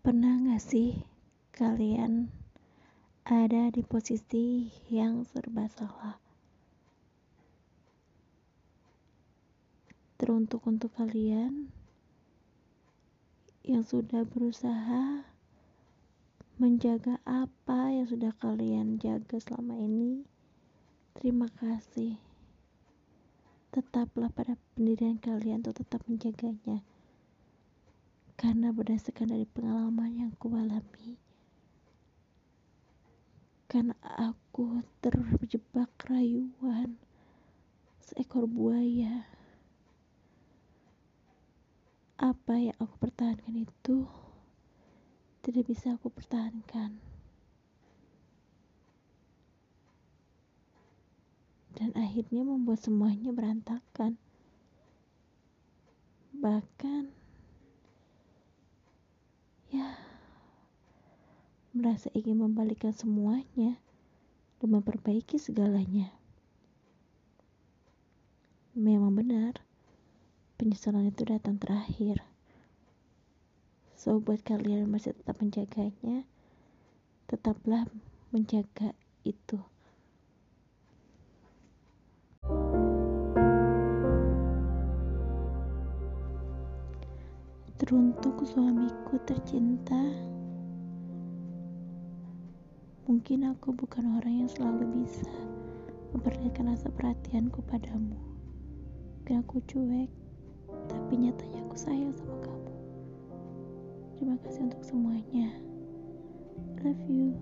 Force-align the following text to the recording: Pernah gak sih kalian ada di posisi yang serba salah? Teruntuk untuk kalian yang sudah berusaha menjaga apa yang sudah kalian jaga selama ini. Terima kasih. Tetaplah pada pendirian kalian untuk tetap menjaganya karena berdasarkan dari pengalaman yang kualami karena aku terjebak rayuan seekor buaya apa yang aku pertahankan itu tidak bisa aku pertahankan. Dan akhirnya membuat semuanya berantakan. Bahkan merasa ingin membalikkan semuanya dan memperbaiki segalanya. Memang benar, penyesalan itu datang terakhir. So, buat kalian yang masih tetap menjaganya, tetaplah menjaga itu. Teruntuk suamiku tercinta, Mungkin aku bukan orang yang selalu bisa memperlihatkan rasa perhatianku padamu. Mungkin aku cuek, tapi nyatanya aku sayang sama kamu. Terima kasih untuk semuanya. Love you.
Pernah 0.00 0.40
gak 0.48 0.64
sih 0.64 0.96
kalian 1.52 2.32
ada 3.28 3.68
di 3.68 3.84
posisi 3.84 4.72
yang 4.88 5.28
serba 5.28 5.68
salah? 5.68 6.16
Teruntuk 10.16 10.64
untuk 10.64 10.88
kalian 10.96 11.68
yang 13.60 13.84
sudah 13.84 14.24
berusaha 14.24 15.28
menjaga 16.56 17.20
apa 17.28 17.92
yang 17.92 18.08
sudah 18.08 18.32
kalian 18.40 18.96
jaga 18.96 19.36
selama 19.36 19.76
ini. 19.76 20.24
Terima 21.12 21.52
kasih. 21.60 22.16
Tetaplah 23.68 24.32
pada 24.32 24.56
pendirian 24.72 25.20
kalian 25.20 25.60
untuk 25.60 25.84
tetap 25.84 26.00
menjaganya 26.08 26.80
karena 28.40 28.72
berdasarkan 28.72 29.36
dari 29.36 29.44
pengalaman 29.44 30.16
yang 30.16 30.32
kualami 30.40 31.20
karena 33.68 33.92
aku 34.00 34.80
terjebak 35.04 35.92
rayuan 36.08 36.96
seekor 38.00 38.48
buaya 38.48 39.28
apa 42.20 42.56
yang 42.56 42.76
aku 42.80 42.96
pertahankan 43.00 43.64
itu 43.64 44.04
tidak 45.40 45.72
bisa 45.72 45.96
aku 45.96 46.12
pertahankan. 46.12 47.00
Dan 51.72 51.96
akhirnya 51.96 52.44
membuat 52.44 52.84
semuanya 52.84 53.32
berantakan. 53.32 54.20
Bahkan 56.36 57.19
merasa 61.70 62.10
ingin 62.18 62.42
membalikkan 62.42 62.90
semuanya 62.90 63.78
dan 64.58 64.68
memperbaiki 64.74 65.38
segalanya. 65.38 66.10
Memang 68.74 69.14
benar, 69.14 69.58
penyesalan 70.58 71.10
itu 71.10 71.26
datang 71.26 71.58
terakhir. 71.58 72.22
So, 73.94 74.16
buat 74.16 74.40
kalian 74.40 74.88
yang 74.88 74.92
masih 74.92 75.12
tetap 75.12 75.36
menjaganya, 75.38 76.24
tetaplah 77.28 77.84
menjaga 78.32 78.96
itu. 79.22 79.60
Teruntuk 87.80 88.44
suamiku 88.44 89.20
tercinta, 89.24 89.98
Mungkin 93.10 93.42
aku 93.42 93.74
bukan 93.74 94.22
orang 94.22 94.46
yang 94.46 94.50
selalu 94.54 95.02
bisa 95.02 95.26
memperlihatkan 96.14 96.70
rasa 96.70 96.94
perhatianku 96.94 97.58
padamu. 97.66 98.14
Mungkin 99.18 99.42
aku 99.42 99.58
cuek, 99.66 100.06
tapi 100.86 101.18
nyatanya 101.18 101.58
aku 101.66 101.74
sayang 101.74 102.14
sama 102.14 102.38
kamu. 102.38 102.74
Terima 104.14 104.38
kasih 104.46 104.62
untuk 104.70 104.86
semuanya. 104.86 105.50
Love 106.86 107.02
you. 107.10 107.34